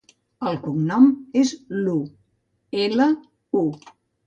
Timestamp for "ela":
2.87-3.09